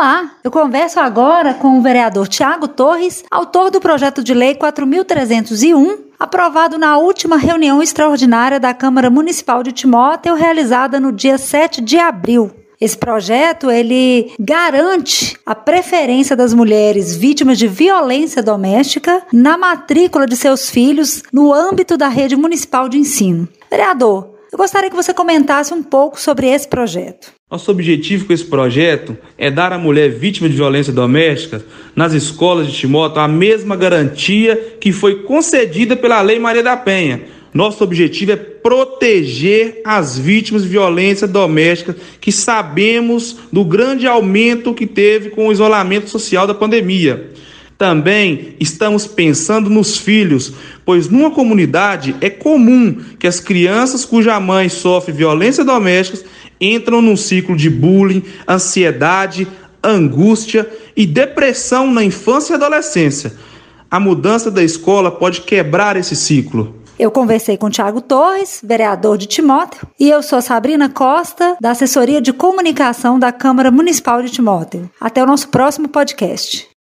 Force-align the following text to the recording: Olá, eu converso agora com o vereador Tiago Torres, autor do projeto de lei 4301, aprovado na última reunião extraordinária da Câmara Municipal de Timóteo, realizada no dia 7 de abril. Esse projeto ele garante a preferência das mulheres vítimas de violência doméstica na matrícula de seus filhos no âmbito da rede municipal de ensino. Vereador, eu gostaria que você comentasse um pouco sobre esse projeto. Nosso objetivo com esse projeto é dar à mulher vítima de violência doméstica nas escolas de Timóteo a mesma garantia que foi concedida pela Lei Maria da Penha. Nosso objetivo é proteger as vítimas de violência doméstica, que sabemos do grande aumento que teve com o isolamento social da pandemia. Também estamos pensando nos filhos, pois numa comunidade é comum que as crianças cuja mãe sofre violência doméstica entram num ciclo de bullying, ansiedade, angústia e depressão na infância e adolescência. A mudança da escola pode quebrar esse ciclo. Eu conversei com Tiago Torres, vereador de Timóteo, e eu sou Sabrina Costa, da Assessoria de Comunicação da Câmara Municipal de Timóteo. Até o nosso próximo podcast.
Olá, 0.00 0.30
eu 0.42 0.50
converso 0.50 0.98
agora 0.98 1.52
com 1.52 1.78
o 1.78 1.82
vereador 1.82 2.26
Tiago 2.26 2.66
Torres, 2.66 3.22
autor 3.30 3.70
do 3.70 3.82
projeto 3.82 4.24
de 4.24 4.32
lei 4.32 4.54
4301, 4.54 5.98
aprovado 6.18 6.78
na 6.78 6.96
última 6.96 7.36
reunião 7.36 7.82
extraordinária 7.82 8.58
da 8.58 8.72
Câmara 8.72 9.10
Municipal 9.10 9.62
de 9.62 9.72
Timóteo, 9.72 10.34
realizada 10.34 10.98
no 10.98 11.12
dia 11.12 11.36
7 11.36 11.82
de 11.82 11.98
abril. 11.98 12.50
Esse 12.80 12.96
projeto 12.96 13.70
ele 13.70 14.32
garante 14.40 15.36
a 15.44 15.54
preferência 15.54 16.34
das 16.34 16.54
mulheres 16.54 17.14
vítimas 17.14 17.58
de 17.58 17.68
violência 17.68 18.42
doméstica 18.42 19.22
na 19.30 19.58
matrícula 19.58 20.26
de 20.26 20.34
seus 20.34 20.70
filhos 20.70 21.22
no 21.30 21.52
âmbito 21.52 21.98
da 21.98 22.08
rede 22.08 22.36
municipal 22.36 22.88
de 22.88 22.96
ensino. 22.96 23.46
Vereador, 23.70 24.29
eu 24.52 24.58
gostaria 24.58 24.90
que 24.90 24.96
você 24.96 25.14
comentasse 25.14 25.72
um 25.72 25.82
pouco 25.82 26.20
sobre 26.20 26.48
esse 26.48 26.66
projeto. 26.66 27.32
Nosso 27.50 27.70
objetivo 27.70 28.26
com 28.26 28.32
esse 28.32 28.44
projeto 28.44 29.16
é 29.38 29.50
dar 29.50 29.72
à 29.72 29.78
mulher 29.78 30.10
vítima 30.10 30.48
de 30.48 30.56
violência 30.56 30.92
doméstica 30.92 31.64
nas 31.94 32.12
escolas 32.12 32.66
de 32.66 32.72
Timóteo 32.72 33.20
a 33.20 33.28
mesma 33.28 33.76
garantia 33.76 34.76
que 34.80 34.92
foi 34.92 35.22
concedida 35.22 35.96
pela 35.96 36.20
Lei 36.20 36.38
Maria 36.38 36.62
da 36.62 36.76
Penha. 36.76 37.22
Nosso 37.52 37.82
objetivo 37.82 38.32
é 38.32 38.36
proteger 38.36 39.80
as 39.84 40.16
vítimas 40.16 40.62
de 40.62 40.68
violência 40.68 41.26
doméstica, 41.26 41.96
que 42.20 42.30
sabemos 42.30 43.38
do 43.52 43.64
grande 43.64 44.06
aumento 44.06 44.74
que 44.74 44.86
teve 44.86 45.30
com 45.30 45.48
o 45.48 45.52
isolamento 45.52 46.08
social 46.08 46.46
da 46.46 46.54
pandemia. 46.54 47.30
Também 47.80 48.56
estamos 48.60 49.06
pensando 49.06 49.70
nos 49.70 49.96
filhos, 49.96 50.52
pois 50.84 51.08
numa 51.08 51.30
comunidade 51.30 52.14
é 52.20 52.28
comum 52.28 52.94
que 53.18 53.26
as 53.26 53.40
crianças 53.40 54.04
cuja 54.04 54.38
mãe 54.38 54.68
sofre 54.68 55.14
violência 55.14 55.64
doméstica 55.64 56.28
entram 56.60 57.00
num 57.00 57.16
ciclo 57.16 57.56
de 57.56 57.70
bullying, 57.70 58.22
ansiedade, 58.46 59.48
angústia 59.82 60.70
e 60.94 61.06
depressão 61.06 61.90
na 61.90 62.04
infância 62.04 62.52
e 62.52 62.56
adolescência. 62.56 63.32
A 63.90 63.98
mudança 63.98 64.50
da 64.50 64.62
escola 64.62 65.10
pode 65.10 65.40
quebrar 65.40 65.96
esse 65.96 66.14
ciclo. 66.14 66.74
Eu 66.98 67.10
conversei 67.10 67.56
com 67.56 67.70
Tiago 67.70 68.02
Torres, 68.02 68.60
vereador 68.62 69.16
de 69.16 69.24
Timóteo, 69.24 69.88
e 69.98 70.10
eu 70.10 70.22
sou 70.22 70.42
Sabrina 70.42 70.90
Costa, 70.90 71.56
da 71.58 71.70
Assessoria 71.70 72.20
de 72.20 72.30
Comunicação 72.30 73.18
da 73.18 73.32
Câmara 73.32 73.70
Municipal 73.70 74.22
de 74.22 74.28
Timóteo. 74.28 74.90
Até 75.00 75.22
o 75.22 75.26
nosso 75.26 75.48
próximo 75.48 75.88
podcast. 75.88 76.68